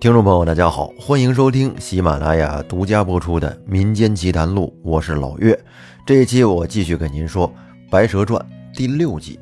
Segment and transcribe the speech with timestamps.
[0.00, 5.62] 听众朋友，大家好，欢迎收听喜马拉雅独家播出的《民间奇谈录》，我是老岳。
[6.06, 7.46] 这一期我继续给您说
[7.90, 8.40] 《白蛇传》
[8.74, 9.38] 第六集。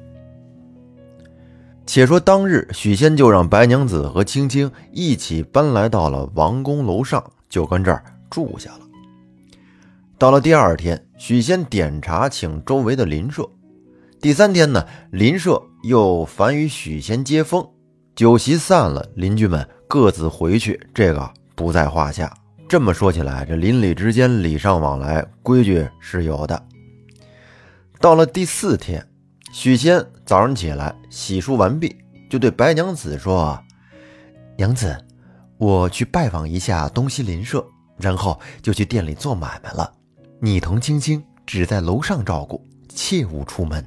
[1.87, 8.81] 且说当日，许仙就让白娘子和青青一起搬来到了王宫楼上，就跟这儿住下了。
[10.19, 13.49] 到了第二天，许仙点茶请周围的邻舍。
[14.21, 17.65] 第三天呢，邻舍又烦与许仙接风，
[18.17, 19.65] 酒席散了，邻居们。
[19.89, 22.31] 各自回去，这个不在话下。
[22.69, 26.63] 这么说起来，这邻里之间礼尚往来，规矩是有的。
[27.99, 29.03] 到了第四天，
[29.51, 31.97] 许仙早上起来洗漱完毕，
[32.29, 33.59] 就对白娘子说
[34.59, 34.95] ：“娘子，
[35.57, 37.67] 我去拜访一下东西邻舍，
[37.97, 39.91] 然后就去店里做买卖了。
[40.39, 43.83] 你同青青只在楼上照顾，切勿出门。”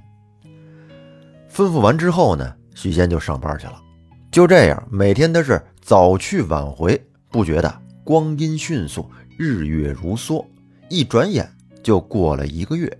[1.54, 3.80] 吩咐完之后呢，许仙就上班去了。
[4.32, 5.62] 就这样，每天都是。
[5.82, 10.46] 早去晚回，不觉得光阴迅速，日月如梭，
[10.90, 11.52] 一转眼
[11.84, 12.98] 就过了一个月。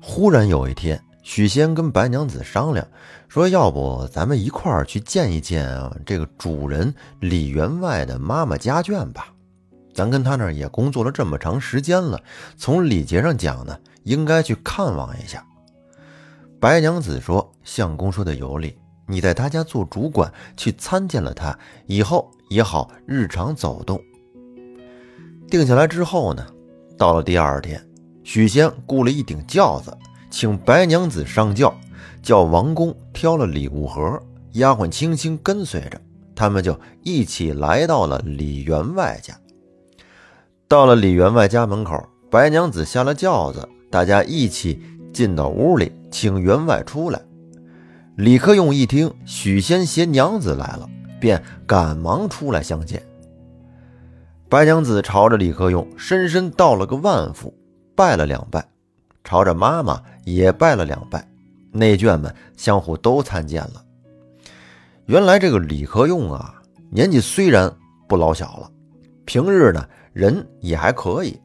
[0.00, 2.86] 忽然有一天，许仙跟白娘子商量，
[3.28, 5.68] 说：“要不咱们一块儿去见一见
[6.06, 9.32] 这个主人李员外的妈妈家眷吧？
[9.92, 12.18] 咱跟他那儿也工作了这么长时间了，
[12.56, 15.44] 从礼节上讲呢，应该去看望一下。”
[16.58, 18.74] 白娘子说：“相公说的有理。”
[19.08, 23.98] 你在他家做主管，去参见了他以后也好日常走动。
[25.50, 26.46] 定下来之后呢，
[26.98, 27.82] 到了第二天，
[28.22, 29.96] 许仙雇了一顶轿子，
[30.30, 31.74] 请白娘子上轿，
[32.22, 35.98] 叫王公挑了礼物盒，丫鬟轻轻跟随着，
[36.36, 39.34] 他们就一起来到了李员外家。
[40.68, 41.98] 到了李员外家门口，
[42.30, 44.82] 白娘子下了轿子，大家一起
[45.14, 47.18] 进到屋里，请员外出来。
[48.18, 53.00] 李克用一听许仙携娘子来了，便赶忙出来相见。
[54.48, 57.54] 白娘子朝着李克用深深道了个万福，
[57.94, 58.66] 拜了两拜，
[59.22, 61.24] 朝着妈妈也拜了两拜。
[61.70, 63.84] 内眷们相互都参见了。
[65.06, 67.72] 原来这个李克用啊，年纪虽然
[68.08, 68.68] 不老小了，
[69.26, 71.40] 平日呢人也还可以，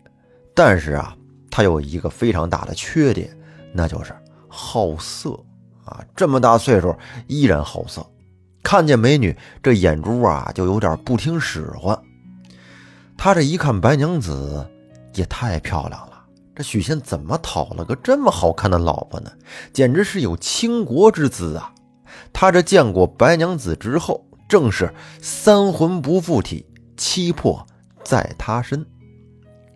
[0.55, 1.15] 但是啊，
[1.51, 3.29] 他有一个非常大的缺点，
[3.71, 4.11] 那就是
[4.47, 5.39] 好色。
[5.85, 6.95] 啊，这么大岁数
[7.27, 8.05] 依然好色，
[8.63, 11.97] 看见美女这眼珠啊就有点不听使唤。
[13.17, 14.67] 他这一看白娘子
[15.13, 19.31] 也太漂亮了，这许仙怎么讨了个这么好看的老婆呢？
[19.71, 21.73] 简直是有倾国之姿啊！
[22.31, 26.65] 他这见过白娘子之后，正是三魂不附体，
[26.97, 27.65] 七魄
[28.03, 28.85] 在他身。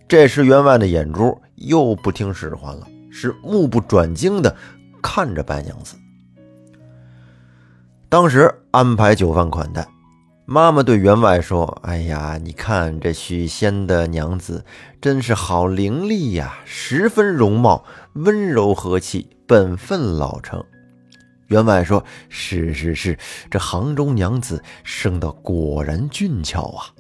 [0.08, 4.56] 这时员外的眼珠又不听使唤了，是目不转睛的。
[5.02, 5.96] 看着白娘子，
[8.10, 9.88] 当时安排酒饭款待。
[10.50, 14.64] 妈妈对员外说：“哎呀，你看这许仙的娘子
[15.02, 20.64] 真是好伶俐呀，十分容貌，温柔和气，本分老成。”
[21.48, 23.18] 员外说：“是是是，
[23.52, 26.96] 这杭州娘子生的果然俊俏啊。”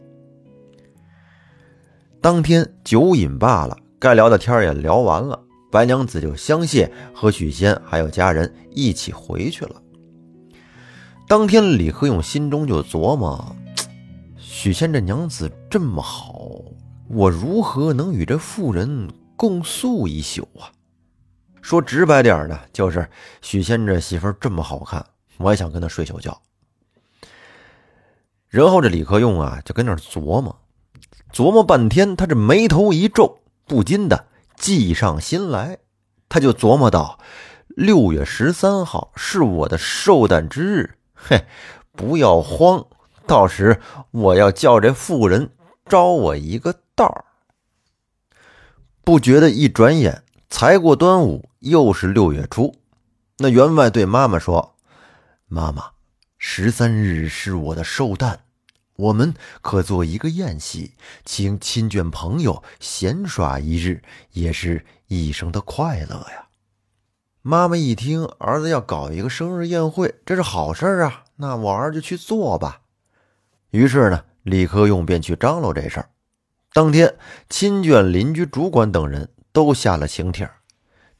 [2.19, 5.41] 当天酒饮罢了，该聊的天也聊完了。
[5.69, 9.81] 白娘子就相谢，和许仙还有家人一起回去了。
[11.28, 13.55] 当天，李克用心中就琢磨：
[14.38, 16.61] 许仙这娘子这么好，
[17.09, 20.72] 我如何能与这妇人共宿一宿啊？
[21.61, 23.09] 说直白点呢，就是
[23.41, 25.06] 许仙这媳妇这么好看，
[25.38, 26.41] 我也想跟她睡宿觉。
[28.47, 30.57] 然后这李克用啊，就跟那琢磨，
[31.33, 34.27] 琢磨半天，他这眉头一皱，不禁的。
[34.57, 35.78] 计上心来，
[36.28, 37.19] 他就琢磨到：
[37.68, 41.45] 六月十三号是我的寿诞之日，嘿，
[41.94, 42.85] 不要慌，
[43.25, 43.79] 到时
[44.12, 45.51] 我要叫这妇人
[45.85, 47.25] 招我一个道
[49.03, 52.75] 不觉得一转眼，才过端午，又是六月初。
[53.38, 54.75] 那员外对妈妈说
[55.48, 55.92] ：“妈妈，
[56.38, 58.39] 十三日是我的寿诞。”
[58.97, 64.01] 我们可做一个宴席，请亲眷朋友闲耍一日，
[64.31, 66.47] 也是一生的快乐呀。
[67.44, 72.81] 妈妈一听儿子要搞一个生日宴会，这是好事啊，那我儿就去做吧。
[73.69, 76.09] 于是呢，李克用便去张罗这事儿。
[76.73, 77.15] 当天，
[77.49, 80.49] 亲眷、邻居、主管等人都下了请帖。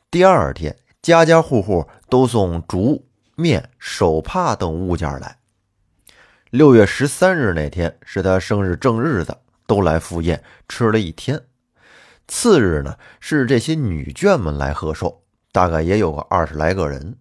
[0.09, 5.38] 第二天，家家户户都送竹、面、手帕等物件来。
[6.50, 11.44] 六月十三日那天是他生日正日子，都来赴宴吃了一天。
[12.26, 17.18] 次日呢，是这些女眷们来贺寿，大概也有个二十来个人。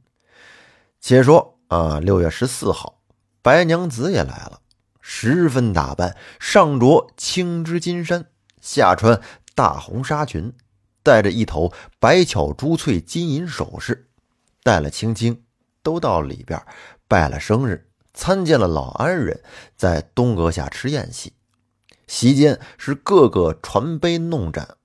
[1.00, 3.00] 且说啊，六月十四号，
[3.42, 4.60] 白娘子也来了。
[5.00, 8.26] 十分打扮，上着青织金衫，
[8.60, 9.20] 下穿
[9.56, 10.52] 大红纱裙，
[11.02, 14.08] 戴着一头白巧珠翠金银首饰，
[14.62, 15.42] 带了青青，
[15.82, 16.60] 都到里边
[17.08, 19.42] 拜了生日，参见了老安人，
[19.76, 21.34] 在东阁下吃宴席。
[22.06, 24.76] 席间是各个传杯弄盏，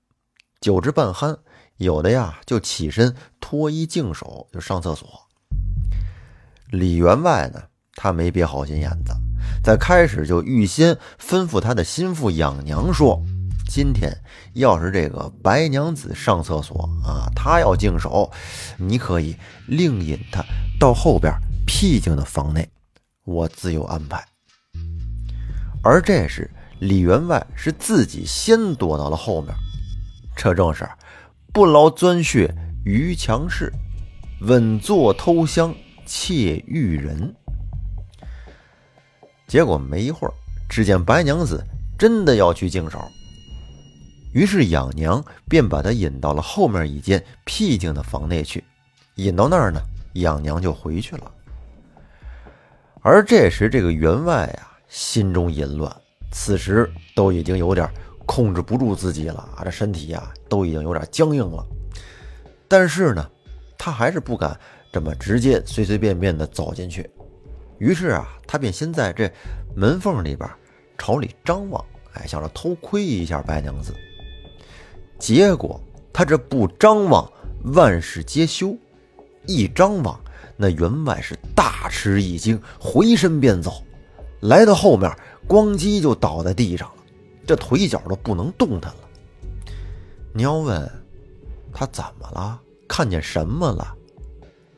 [0.60, 1.38] 酒至半酣，
[1.78, 5.08] 有的呀就起身脱衣净手就上厕所。
[6.70, 7.62] 李员外呢，
[7.94, 9.14] 他没憋好心眼子，
[9.64, 13.22] 在开始就预先吩咐他的心腹养娘说
[13.68, 14.12] ：“今天
[14.54, 18.30] 要是这个白娘子上厕所啊，她要净手，
[18.78, 19.36] 你可以
[19.66, 20.44] 另引她
[20.78, 21.32] 到后边
[21.66, 22.68] 僻静的房内，
[23.24, 24.24] 我自有安排。”
[25.82, 26.50] 而这时。
[26.80, 29.54] 李员外是自己先躲到了后面，
[30.36, 30.84] 这正是
[31.52, 32.52] 不劳钻穴
[32.84, 33.72] 于墙事，
[34.40, 35.72] 稳坐偷香
[36.04, 37.32] 窃玉人。
[39.46, 40.34] 结果没一会儿，
[40.68, 41.64] 只见白娘子
[41.96, 43.00] 真的要去净手，
[44.34, 48.64] 于是养娘便把她引到了后面一间僻静的房内去。
[49.14, 49.80] 引到那儿呢，
[50.14, 51.30] 养娘就回去了。
[53.02, 55.94] 而这时，这个员外啊，心中淫乱。
[56.30, 57.86] 此时都已经有点
[58.24, 61.66] 控制不住自己了啊，这身体呀都已经有点僵硬了。
[62.68, 63.28] 但是呢，
[63.76, 64.58] 他还是不敢
[64.90, 67.10] 这么直接随随便便的走进去。
[67.78, 69.30] 于是啊，他便先在这
[69.74, 70.48] 门缝里边
[70.96, 71.84] 朝里张望，
[72.14, 73.92] 哎，想着偷窥一下白娘子。
[75.18, 75.78] 结果
[76.12, 77.30] 他这不张望，
[77.74, 78.76] 万事皆休；
[79.46, 80.18] 一张望，
[80.56, 83.82] 那员外是大吃一惊，回身便走，
[84.40, 85.10] 来到后面。
[85.48, 87.02] 咣叽就倒在地上了，
[87.44, 89.00] 这腿脚都不能动弹了。
[90.32, 90.90] 你要问
[91.72, 93.94] 他怎么了，看见什么了？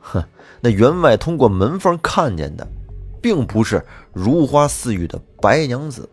[0.01, 0.25] 哼，
[0.61, 2.67] 那员外通过门缝看见的，
[3.21, 6.09] 并不是如花似玉的白娘子，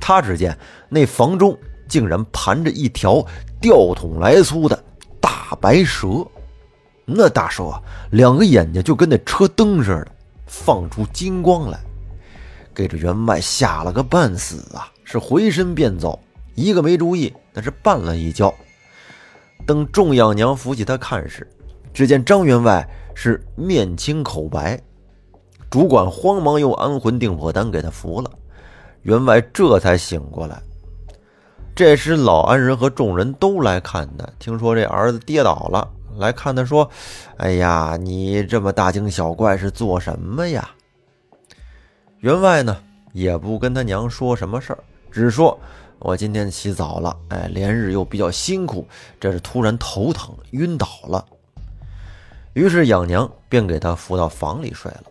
[0.00, 0.58] 他只见
[0.88, 1.56] 那房中
[1.88, 3.24] 竟然盘着一条
[3.60, 4.84] 吊桶来粗的
[5.20, 6.26] 大白蛇，
[7.04, 10.08] 那大叔啊两个眼睛就跟那车灯似的，
[10.46, 11.78] 放出金光来。
[12.74, 14.88] 给这员外吓了个半死啊！
[15.04, 16.18] 是回身便走，
[16.54, 18.52] 一个没注意，那是绊了一跤。
[19.66, 21.46] 等众养娘扶起他看时，
[21.92, 24.80] 只见张员外是面青口白，
[25.68, 28.30] 主管慌忙用安魂定魄丹给他服了。
[29.02, 30.62] 员外这才醒过来。
[31.74, 35.86] 这时老安人和众人都来看他，听说这儿子跌倒了，
[36.16, 36.88] 来看他说
[37.38, 40.70] ：“哎呀，你这么大惊小怪是做什么呀？”
[42.20, 42.76] 员外呢
[43.12, 44.78] 也不跟他娘说什么事儿，
[45.10, 45.58] 只说
[45.98, 48.86] ：“我今天起早了，哎，连日又比较辛苦，
[49.18, 51.24] 这是突然头疼晕倒了。”
[52.54, 55.04] 于是养娘便给他扶到房里睡了。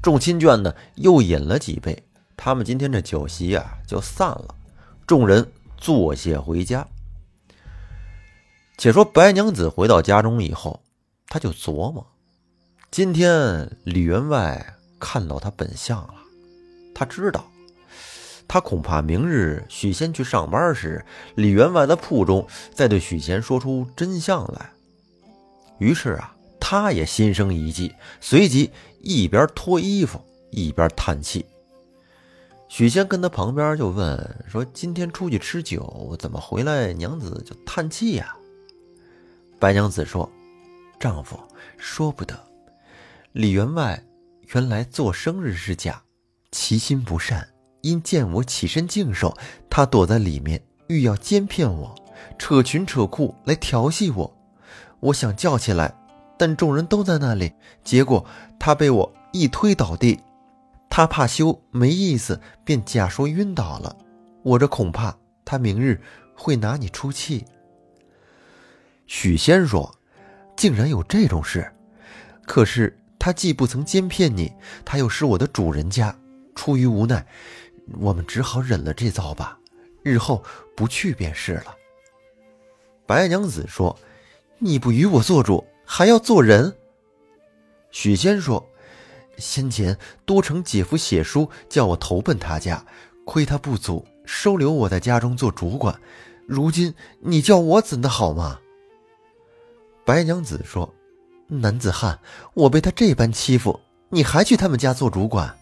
[0.00, 2.00] 众亲眷呢又饮了几杯，
[2.36, 4.54] 他们今天这酒席啊就散了，
[5.06, 5.46] 众人
[5.76, 6.86] 作谢回家。
[8.82, 10.82] 且说白娘子回到家中以后，
[11.28, 12.04] 他就琢磨：
[12.90, 16.14] 今天李员外看到他本相了。
[16.92, 17.44] 他知道，
[18.48, 21.04] 他恐怕明日许仙去上班时，
[21.36, 22.44] 李员外的铺中
[22.74, 24.72] 再对许仙说出真相来。
[25.78, 28.68] 于是啊，他也心生一计，随即
[29.00, 31.46] 一边脱衣服一边叹气。
[32.66, 38.36] 许仙跟他旁边就问说：“今天出去吃酒，怎么回来娘子就叹气呀？”
[39.62, 40.28] 白娘子说
[40.98, 41.38] ：“丈夫
[41.78, 42.36] 说不得，
[43.30, 44.02] 李员外
[44.54, 46.02] 原来做生日是假。”
[46.50, 47.48] 其心不善，
[47.82, 49.38] 因见我起身净手，
[49.70, 51.94] 他躲在里面，欲要奸骗我，
[52.36, 54.36] 扯裙扯裤来调戏我。
[54.98, 55.94] 我想叫起来，
[56.36, 57.52] 但众人都在那里，
[57.84, 58.26] 结果
[58.58, 60.18] 他被我一推倒地。
[60.90, 63.94] 他怕羞没意思，便假说晕倒了。
[64.42, 66.02] 我这恐怕他明日
[66.34, 67.44] 会拿你出气。
[69.14, 69.94] 许仙说
[70.56, 71.70] ：“竟然有这种事！
[72.46, 74.50] 可是他既不曾奸骗你，
[74.86, 76.16] 他又是我的主人家。”
[76.56, 77.26] 出于无奈，
[77.98, 79.58] 我们只好忍了这遭吧。
[80.02, 80.42] 日后
[80.74, 81.76] 不去便是了。
[83.04, 83.94] 白娘子说
[84.58, 86.74] ：“你不与我做主，还要做人？”
[87.92, 88.66] 许仙说
[89.36, 92.82] ：“先前多成姐夫写书，叫我投奔他家，
[93.26, 96.00] 亏他不足，收留我在家中做主管。
[96.46, 98.58] 如今你叫我怎的好嘛？”
[100.04, 100.92] 白娘子说
[101.46, 102.18] ：“男子汉，
[102.54, 103.80] 我被他这般欺负，
[104.10, 105.56] 你还去他们家做主管？”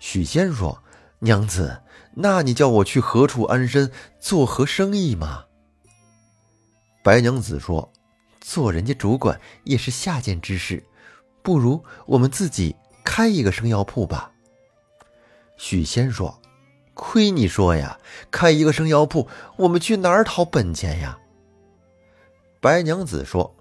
[0.00, 0.82] 许仙说
[1.20, 1.80] ：“娘子，
[2.14, 5.44] 那你叫我去何处安身，做何生意嘛？”
[7.04, 7.92] 白娘子说
[8.40, 10.82] ：“做人家主管也是下贱之事，
[11.42, 14.32] 不如我们自己开一个生药铺吧。”
[15.56, 16.40] 许仙说
[16.94, 17.98] ：“亏你说呀，
[18.30, 21.16] 开一个生药铺，我们去哪儿讨本钱呀？”
[22.60, 23.54] 白娘子说：“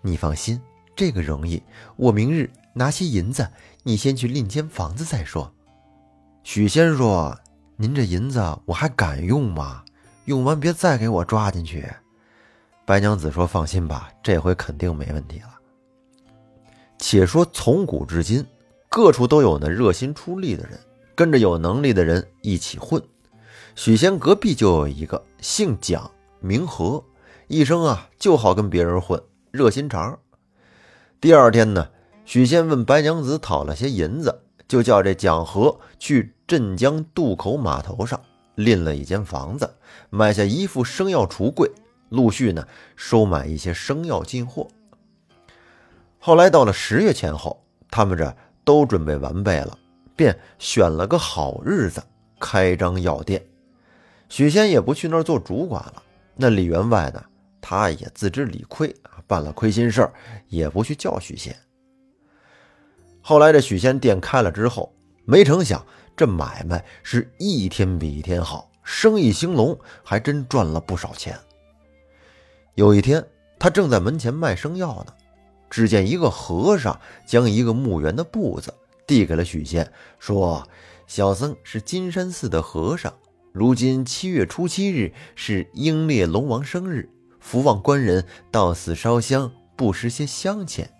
[0.00, 0.60] 你放心，
[0.96, 1.62] 这个容易。
[1.96, 3.46] 我明日拿些银子，
[3.82, 5.52] 你先去另间房子再说。”
[6.42, 7.38] 许仙说
[7.76, 9.84] ：“您这银子我还敢用吗？
[10.24, 11.86] 用完别再给我抓进去。”
[12.86, 15.58] 白娘子说：“放心吧，这回肯定没问题了。”
[16.98, 18.46] 且说从古至今，
[18.88, 20.78] 各处都有那热心出力的人。
[21.14, 23.02] 跟着有能力的人一起混，
[23.74, 26.10] 许仙隔壁就有一个姓蒋
[26.40, 27.02] 名和，
[27.48, 29.22] 一生啊就好跟别人混，
[29.52, 30.18] 热心肠。
[31.20, 31.88] 第二天呢，
[32.24, 38.20] 许仙问白娘子讨了些银子，就叫这蒋和去镇江渡口码头上
[38.56, 39.74] 赁了一间房子，
[40.10, 41.70] 买下一副生药橱柜，
[42.08, 44.66] 陆续呢收买一些生药进货。
[46.18, 49.78] 后来到了十月前后，他们这都准备完备了。
[50.16, 52.02] 便选了个好日子
[52.40, 53.46] 开张药店，
[54.30, 56.02] 许仙也不去那儿做主管了。
[56.34, 57.22] 那李员外呢，
[57.60, 60.12] 他也自知理亏啊，办了亏心事儿，
[60.48, 61.54] 也不去叫许仙。
[63.20, 64.94] 后来这许仙店开了之后，
[65.24, 65.84] 没成想
[66.16, 71.38] 这买卖是一天比一天好，生意兴隆，还真赚了不少钱。
[72.74, 73.26] 有一天，
[73.58, 75.12] 他正在门前卖生药呢，
[75.68, 78.72] 只见一个和尚将一个墓园的布子。
[79.06, 80.68] 递给了许仙，说
[81.06, 83.14] ：“小僧是金山寺的和尚，
[83.52, 87.08] 如今七月初七日是英烈龙王生日，
[87.46, 90.90] 福望官人到寺烧香，不施些香钱。”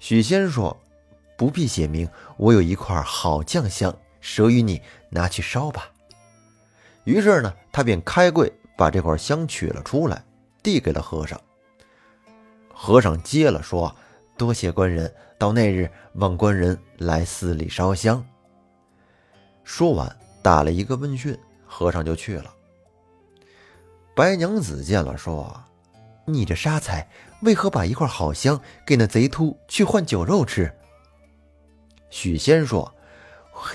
[0.00, 0.74] 许仙说
[1.36, 2.08] ：“不必写明，
[2.38, 4.80] 我有一块好酱香，舍与你
[5.10, 5.90] 拿去烧吧。”
[7.04, 10.24] 于是呢，他便开柜把这块香取了出来，
[10.62, 11.38] 递给了和尚。
[12.72, 13.94] 和尚接了，说。
[14.38, 18.24] 多谢官人，到那日望官人来寺里烧香。
[19.64, 22.54] 说完，打了一个问讯，和尚就去了。
[24.18, 25.62] 白娘子见了，说
[26.26, 27.08] ：“你这杀财，
[27.42, 30.74] 为何把一块好香给那贼秃去换酒肉吃？”
[32.10, 32.92] 许仙说：“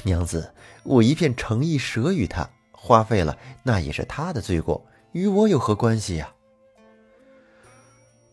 [0.03, 6.33] 娘子，我一片诚意舍与他，花费了，那也是他的罪过，与我有何关系呀？”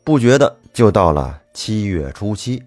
[0.02, 2.60] 不觉得就到了七月初七，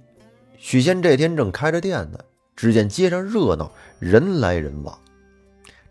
[0.55, 2.19] 许仙这天正开着店呢，
[2.55, 3.69] 只见街上热闹，
[3.99, 4.97] 人来人往。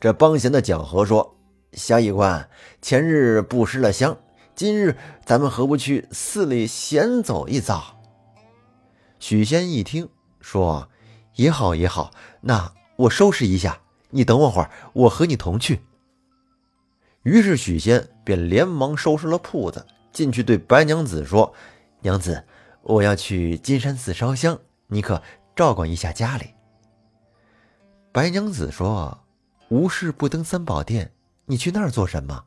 [0.01, 1.37] 这帮闲的蒋和说
[1.73, 2.49] ：“萧役官，
[2.81, 4.19] 前日布施了香，
[4.55, 7.99] 今日咱们何不去寺里闲走一遭？”
[9.19, 10.09] 许仙一听
[10.41, 10.89] 说
[11.37, 12.11] ：“也好也好，
[12.41, 15.81] 那我收拾一下，你等我会儿，我和你同去。”
[17.23, 19.87] 于是许仙便连忙收拾了铺子。
[20.13, 21.55] 进去对白娘子说
[22.03, 22.45] ：“娘子，
[22.83, 25.23] 我要去金山寺烧香，你可
[25.57, 26.51] 照管一下家里。”
[28.13, 29.25] 白娘子说
[29.71, 31.13] ：“无事不登三宝殿，
[31.53, 32.47] 你去那儿做什么？”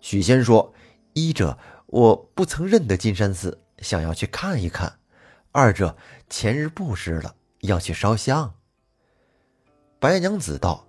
[0.00, 0.72] 许仙说
[1.12, 4.88] ：“一者我不曾认得金山寺，想要去看一看；
[5.50, 5.96] 二者
[6.30, 8.54] 前日布施了，要去烧香。”
[9.98, 10.86] 白娘子道：“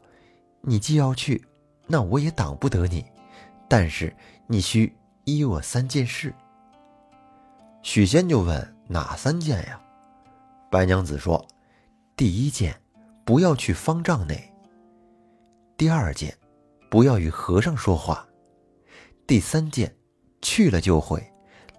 [0.61, 1.43] 你既要去，
[1.87, 3.03] 那我也挡不得你，
[3.67, 4.95] 但是你需……”
[5.25, 6.33] 依我三件事。
[7.81, 9.81] 许仙就问哪三件呀？
[10.71, 11.45] 白娘子说：
[12.15, 12.79] 第一件，
[13.25, 14.37] 不要去方丈内；
[15.75, 16.33] 第二件，
[16.89, 18.27] 不要与和尚说话；
[19.25, 19.95] 第三件，
[20.41, 21.21] 去了就回，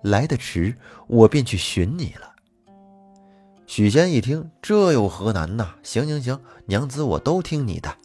[0.03, 2.33] 来得迟，我便去寻你了。
[3.67, 5.75] 许仙一听，这有何难呐？
[5.83, 7.97] 行行行，娘子我都听你的。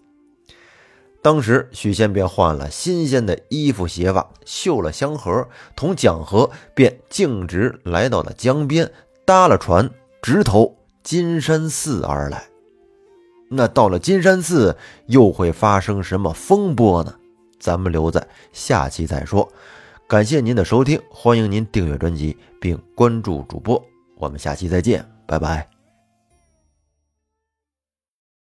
[1.21, 8.91] 当时许仙便换了新鲜的衣服鞋袜，绣了香盒，同蒋和便径直来到了江边，
[9.25, 9.89] 搭了船，
[10.21, 12.52] 直投金山寺而来。
[13.55, 14.75] 那到了金山寺，
[15.07, 17.15] 又会发生什么风波呢？
[17.59, 19.47] 咱们留在下期再说。
[20.07, 23.81] 感谢您的收听，欢迎您订阅专辑并关注主播，
[24.17, 25.72] 我们下期再见，拜拜。